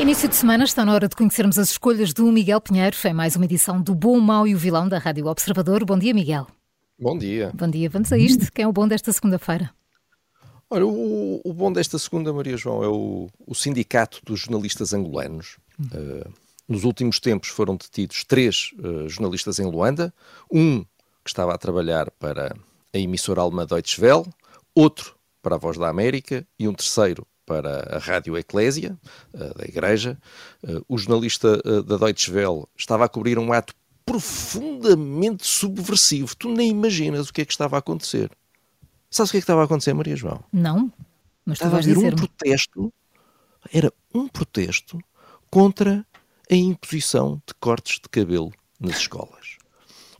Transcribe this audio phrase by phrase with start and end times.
[0.00, 2.96] Início de semana está na hora de conhecermos as escolhas do Miguel Pinheiro.
[2.96, 5.84] Foi mais uma edição do Bom, Mau e o Vilão da Rádio Observador.
[5.84, 6.46] Bom dia, Miguel.
[6.98, 7.52] Bom dia.
[7.52, 7.90] Bom dia.
[7.90, 8.50] Vamos a isto.
[8.50, 9.70] Quem é o bom desta segunda-feira?
[10.70, 15.58] Olha, o, o, bom desta segunda, Maria João, é o, o Sindicato dos Jornalistas Angolanos.
[15.78, 15.88] Hum.
[15.92, 16.32] Uh,
[16.66, 20.14] nos últimos tempos foram detidos três uh, jornalistas em Luanda.
[20.50, 22.56] Um que estava a trabalhar para
[22.94, 24.24] a emissora alemã Deutsche Welle,
[24.74, 28.96] outro para a Voz da América e um terceiro para a Rádio Eclésia,
[29.34, 30.16] uh, da Igreja.
[30.62, 33.74] Uh, o jornalista uh, da Deutsche Welle estava a cobrir um ato
[34.06, 36.36] profundamente subversivo.
[36.36, 38.30] Tu nem imaginas o que é que estava a acontecer.
[39.10, 40.44] Sabes o que é que estava a acontecer, Maria João?
[40.52, 40.92] Não,
[41.44, 42.92] mas estava a haver um protesto,
[43.72, 44.96] era um protesto
[45.50, 46.06] contra
[46.48, 49.58] a imposição de cortes de cabelo nas escolas.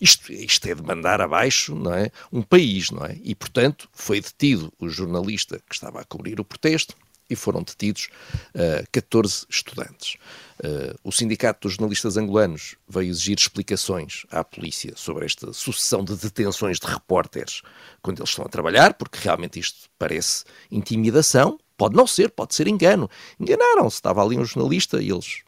[0.01, 2.11] Isto, isto é de mandar abaixo não é?
[2.33, 3.17] um país, não é?
[3.23, 6.97] E, portanto, foi detido o jornalista que estava a cobrir o protesto,
[7.31, 8.09] e foram detidos
[8.55, 10.17] uh, 14 estudantes.
[10.59, 16.14] Uh, o Sindicato dos Jornalistas Angolanos veio exigir explicações à polícia sobre esta sucessão de
[16.17, 17.62] detenções de repórteres
[18.03, 21.58] quando eles estão a trabalhar, porque realmente isto parece intimidação.
[21.78, 23.08] Pode não ser, pode ser engano.
[23.39, 25.42] Enganaram-se, estava ali um jornalista e eles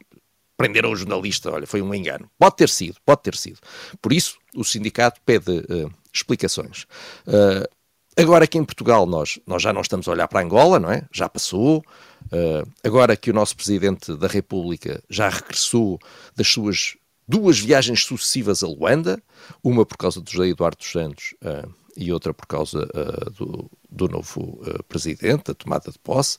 [0.57, 1.51] prenderam o jornalista.
[1.51, 2.29] Olha, foi um engano.
[2.39, 3.59] Pode ter sido, pode ter sido.
[4.01, 6.83] Por isso, o sindicato pede uh, explicações.
[7.27, 7.67] Uh,
[8.15, 11.03] Agora que em Portugal nós, nós já não estamos a olhar para Angola, não é?
[11.11, 11.83] Já passou.
[12.25, 15.99] Uh, agora que o nosso Presidente da República já regressou
[16.35, 16.95] das suas
[17.27, 19.21] duas viagens sucessivas a Luanda,
[19.63, 23.71] uma por causa do José Eduardo dos Santos uh, e outra por causa uh, do,
[23.89, 26.37] do, novo Presidente, a tomada de posse,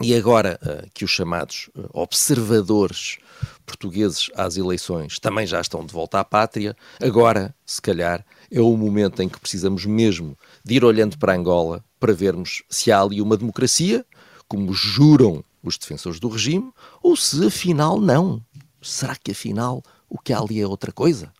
[0.00, 0.58] e agora
[0.94, 3.18] que os chamados observadores
[3.66, 8.76] portugueses às eleições também já estão de volta à pátria, agora, se calhar, é o
[8.76, 13.20] momento em que precisamos mesmo de ir olhando para Angola para vermos se há ali
[13.20, 14.04] uma democracia,
[14.48, 18.42] como juram os defensores do regime, ou se afinal não.
[18.80, 21.32] Será que afinal o que há ali é outra coisa?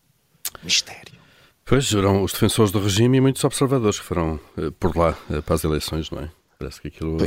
[0.62, 1.20] Mistério.
[1.64, 5.54] Pois, juram os defensores do regime e muitos observadores que foram uh, por lá para
[5.54, 6.30] as eleições, não é?
[6.62, 7.26] Parece que aquilo é.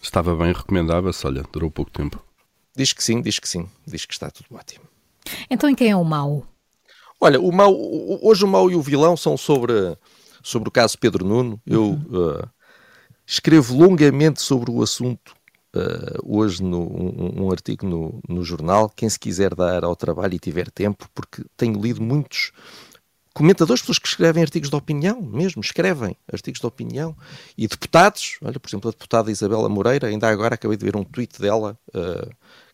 [0.00, 2.22] estava bem, recomendava-se, olha, durou pouco tempo.
[2.76, 4.84] Diz que sim, diz que sim, diz que está tudo ótimo.
[5.50, 6.46] Então, em quem é o mau?
[7.20, 7.74] Olha, o mau,
[8.22, 9.72] hoje o mau e o vilão são sobre,
[10.40, 11.60] sobre o caso Pedro Nuno.
[11.66, 12.04] Eu uhum.
[12.12, 12.48] uh,
[13.26, 15.34] escrevo longamente sobre o assunto
[15.74, 18.88] uh, hoje no, um, um, artigo no, no jornal.
[18.88, 22.52] Quem se quiser dar ao trabalho e tiver tempo, porque tenho lido muitos
[23.36, 27.14] comentadores, pessoas que escrevem artigos de opinião, mesmo, escrevem artigos de opinião,
[27.56, 31.04] e deputados, olha, por exemplo, a deputada Isabela Moreira, ainda agora acabei de ver um
[31.04, 32.30] tweet dela uh,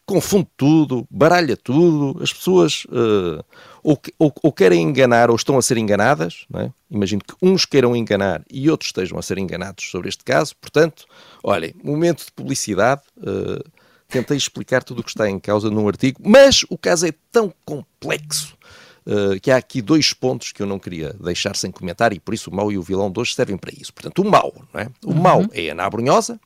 [0.07, 3.45] confunde tudo, baralha tudo, as pessoas uh,
[3.83, 6.71] ou, ou, ou, querem enganar ou estão a ser enganadas, é?
[6.89, 11.07] imagino que uns queiram enganar e outros estejam a ser enganados sobre este caso, portanto,
[11.43, 13.69] olhem, momento de publicidade, uh,
[14.09, 17.53] tentei explicar tudo o que está em causa num artigo, mas o caso é tão
[17.65, 18.57] complexo
[19.05, 22.33] Uh, que há aqui dois pontos que eu não queria deixar sem comentar e por
[22.35, 23.93] isso o mau e o vilão de hoje servem para isso.
[23.93, 24.89] Portanto, o mau, não é?
[25.05, 25.21] O uhum.
[25.21, 26.39] mau é a Ana Abrunhosa,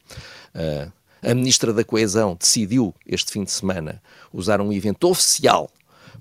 [0.55, 0.91] uh,
[1.23, 4.03] a Ministra da Coesão decidiu este fim de semana
[4.33, 5.71] usar um evento oficial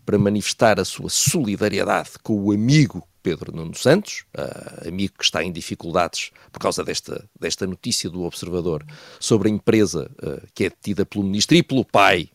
[0.05, 5.43] para manifestar a sua solidariedade com o amigo Pedro Nuno Santos, uh, amigo que está
[5.43, 8.85] em dificuldades por causa desta, desta notícia do Observador
[9.19, 12.29] sobre a empresa uh, que é detida pelo Ministro e pelo pai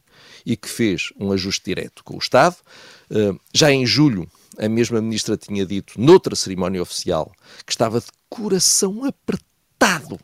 [0.44, 2.56] e que fez um ajuste direto com o Estado.
[3.10, 4.28] Uh, já em julho,
[4.58, 7.32] a mesma Ministra tinha dito, noutra cerimónia oficial,
[7.66, 10.18] que estava de coração apertado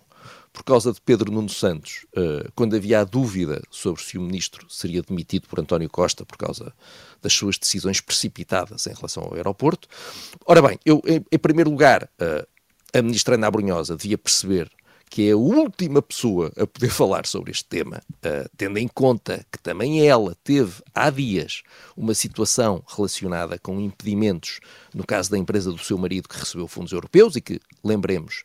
[0.53, 4.67] por causa de Pedro Nuno Santos, uh, quando havia a dúvida sobre se o ministro
[4.71, 6.73] seria demitido por António Costa por causa
[7.21, 9.87] das suas decisões precipitadas em relação ao aeroporto.
[10.47, 12.47] Ora bem, eu, em, primeiro lugar, uh,
[12.97, 14.71] a ministra Ana Brunhosa devia perceber
[15.09, 19.45] que é a última pessoa a poder falar sobre este tema, uh, tendo em conta
[19.51, 21.63] que também ela teve há dias
[21.97, 24.61] uma situação relacionada com impedimentos
[24.95, 28.45] no caso da empresa do seu marido que recebeu fundos europeus e que, lembremos,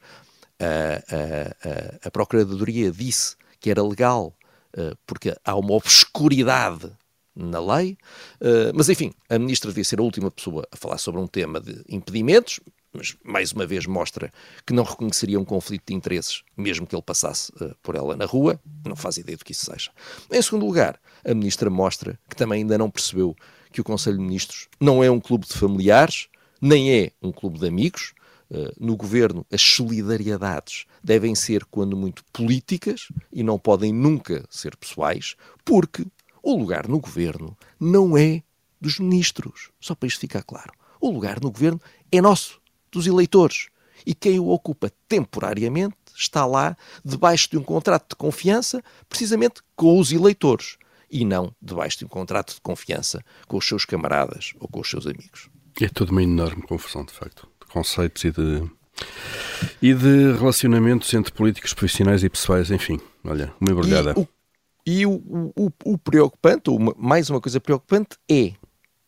[0.62, 4.36] a, a, Procuradoria disse que era legal
[4.78, 6.92] uh, porque há uma obscuridade
[7.36, 7.98] na lei,
[8.42, 11.60] uh, mas enfim, a ministra devia ser a última pessoa a falar sobre um tema
[11.60, 12.60] de impedimentos.
[12.94, 14.32] Mas mais uma vez mostra
[14.66, 18.26] que não reconheceria um conflito de interesses, mesmo que ele passasse uh, por ela na
[18.26, 19.92] rua, não faz ideia do que isso seja.
[20.32, 23.36] Em segundo lugar, a ministra mostra que também ainda não percebeu
[23.72, 26.28] que o Conselho de Ministros não é um clube de familiares,
[26.62, 28.14] nem é um clube de amigos.
[28.50, 34.76] Uh, no governo, as solidariedades devem ser, quando muito, políticas e não podem nunca ser
[34.76, 36.06] pessoais, porque
[36.44, 38.44] o lugar no governo não é
[38.80, 40.74] dos ministros, só para isto ficar claro.
[41.00, 41.80] O lugar no governo
[42.12, 42.61] é nosso,
[42.92, 43.68] dos eleitores.
[44.06, 50.00] E quem o ocupa temporariamente está lá debaixo de um contrato de confiança, precisamente com
[50.00, 50.78] os eleitores,
[51.10, 54.90] e não debaixo de um contrato de confiança com os seus camaradas ou com os
[54.90, 55.50] seus amigos.
[55.80, 58.70] É toda uma enorme confusão, de facto, de conceitos e de,
[59.82, 64.14] e de relacionamentos entre políticos profissionais e pessoais, enfim, olha, uma embrulhada.
[64.16, 64.28] E, o,
[64.86, 68.54] e o, o, o preocupante, uma, mais uma coisa preocupante, é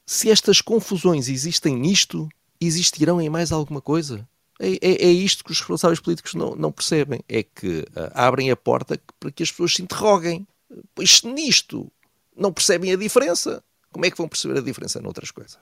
[0.06, 2.28] se estas confusões existem nisto,
[2.66, 4.28] existirão em mais alguma coisa?
[4.60, 7.22] É, é, é isto que os responsáveis políticos não, não percebem.
[7.28, 10.48] É que uh, abrem a porta para que as pessoas se interroguem.
[10.96, 11.92] Pois nisto
[12.36, 15.60] não percebem a diferença, como é que vão perceber a diferença noutras coisas?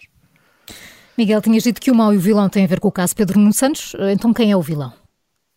[1.18, 3.15] Miguel, tinhas dito que o mau e o vilão têm a ver com o caso
[3.15, 3.94] Pedro Nuno Santos.
[4.12, 4.94] Então quem é o vilão?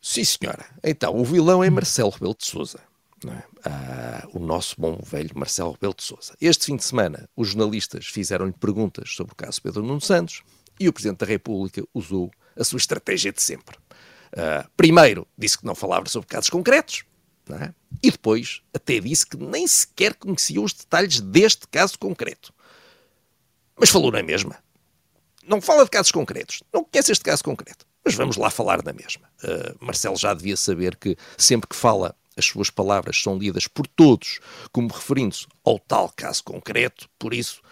[0.03, 0.67] Sim, senhora.
[0.83, 2.79] Então, o vilão é Marcelo Rebelo de Sousa.
[3.27, 3.43] É?
[3.65, 6.35] Ah, o nosso bom velho Marcelo Rebelo de Sousa.
[6.41, 10.43] Este fim de semana, os jornalistas fizeram-lhe perguntas sobre o caso Pedro Nuno Santos
[10.79, 13.77] e o Presidente da República usou a sua estratégia de sempre.
[14.33, 17.05] Uh, primeiro, disse que não falava sobre casos concretos,
[17.51, 17.73] é?
[18.03, 22.53] e depois até disse que nem sequer conhecia os detalhes deste caso concreto.
[23.79, 24.59] Mas falou na mesma.
[25.47, 28.93] Não fala de casos concretos, não conhece este caso concreto, mas vamos lá falar na
[28.93, 29.29] mesma.
[29.43, 33.87] Uh, Marcelo já devia saber que sempre que fala as suas palavras são lidas por
[33.87, 34.41] todos
[34.73, 37.63] como referindo-se ao tal caso concreto, por isso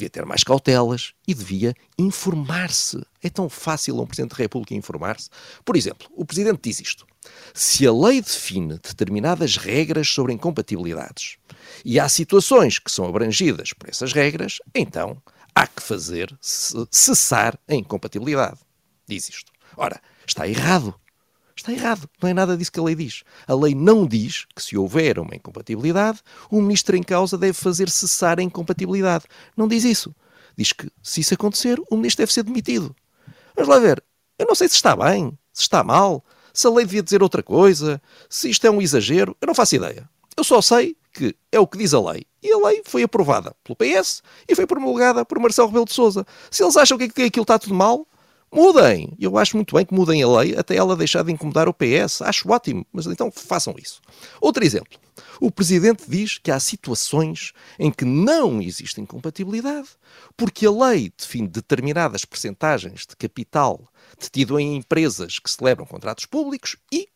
[0.00, 3.04] devia ter mais cautelas e devia informar-se.
[3.22, 5.28] É tão fácil a um Presidente da República informar-se.
[5.64, 7.06] Por exemplo, o Presidente diz isto.
[7.52, 11.36] Se a lei define determinadas regras sobre incompatibilidades
[11.84, 15.22] e há situações que são abrangidas por essas regras, então
[15.54, 18.58] há que fazer cessar a incompatibilidade.
[19.06, 19.52] Diz isto.
[19.76, 20.94] Ora, está errado.
[21.60, 22.08] Está errado.
[22.22, 23.22] Não é nada disso que a lei diz.
[23.46, 26.20] A lei não diz que, se houver uma incompatibilidade,
[26.50, 29.26] o ministro em causa deve fazer cessar a incompatibilidade.
[29.54, 30.14] Não diz isso.
[30.56, 32.96] Diz que, se isso acontecer, o ministro deve ser demitido.
[33.54, 34.02] Vamos lá ver.
[34.38, 36.24] Eu não sei se está bem, se está mal,
[36.54, 39.36] se a lei devia dizer outra coisa, se isto é um exagero.
[39.38, 40.08] Eu não faço ideia.
[40.34, 42.24] Eu só sei que é o que diz a lei.
[42.42, 46.26] E a lei foi aprovada pelo PS e foi promulgada por Marcelo Rebelo de Sousa.
[46.50, 48.06] Se eles acham que aquilo está tudo mal,
[48.52, 49.16] Mudem!
[49.16, 52.20] Eu acho muito bem que mudem a lei até ela deixar de incomodar o PS.
[52.20, 54.00] Acho ótimo, mas então façam isso.
[54.40, 54.98] Outro exemplo.
[55.40, 59.88] O Presidente diz que há situações em que não existe incompatibilidade,
[60.36, 63.88] porque a lei define determinadas percentagens de capital
[64.20, 67.08] detido em empresas que celebram contratos públicos e,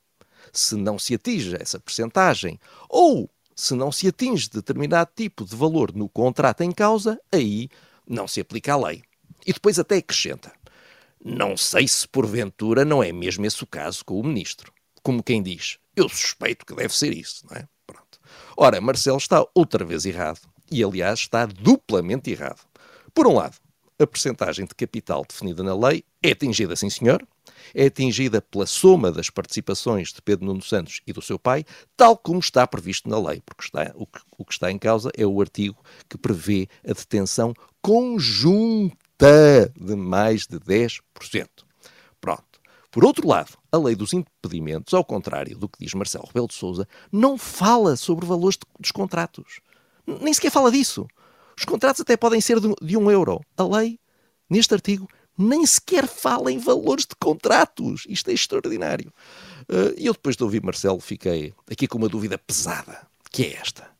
[0.53, 5.93] se não se atinge essa percentagem ou se não se atinge determinado tipo de valor
[5.93, 7.69] no contrato em causa, aí
[8.09, 9.03] não se aplica a lei.
[9.45, 10.53] E depois até acrescenta
[11.25, 14.71] não sei se porventura não é mesmo esse o caso com o ministro.
[15.03, 17.67] Como quem diz, eu suspeito que deve ser isso, não é?
[17.87, 18.21] Pronto.
[18.55, 20.41] Ora, Marcelo está outra vez errado.
[20.71, 22.61] E, aliás, está duplamente errado.
[23.15, 23.57] Por um lado,
[23.99, 27.27] a percentagem de capital definida na lei é atingida, sim senhor,
[27.75, 31.65] é atingida pela soma das participações de Pedro Nuno Santos e do seu pai,
[31.97, 35.11] tal como está previsto na lei, porque está, o, que, o que está em causa
[35.17, 41.01] é o artigo que prevê a detenção conjunta de mais de 10%.
[42.21, 42.61] Pronto.
[42.91, 46.55] Por outro lado, a lei dos impedimentos, ao contrário do que diz Marcelo Rebelo de
[46.55, 49.61] Sousa, não fala sobre valores de, dos contratos.
[50.07, 51.07] Nem sequer fala disso.
[51.59, 53.41] Os contratos até podem ser de, de um euro.
[53.57, 53.99] A lei,
[54.49, 58.05] neste artigo, nem sequer fala em valores de contratos.
[58.09, 59.13] Isto é extraordinário.
[59.63, 63.55] Uh, e eu, depois de ouvir Marcelo, fiquei aqui com uma dúvida pesada, que é
[63.55, 63.91] esta.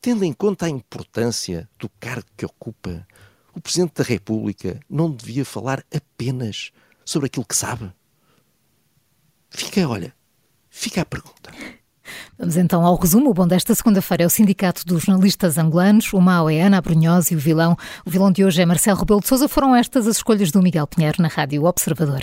[0.00, 3.06] Tendo em conta a importância do cargo que ocupa,
[3.54, 6.72] o Presidente da República não devia falar apenas
[7.04, 7.92] sobre aquilo que sabe?
[9.50, 10.12] Fica, olha,
[10.68, 11.52] fica a pergunta.
[12.38, 13.30] Vamos então ao resumo.
[13.30, 17.32] O bom desta segunda-feira é o Sindicato dos Jornalistas Angolanos, o mau é Ana Abrunhosa
[17.32, 17.76] e o vilão.
[18.04, 19.48] O vilão de hoje é Marcelo Rebelo de Sousa.
[19.48, 22.22] Foram estas as escolhas do Miguel Pinheiro na Rádio Observador.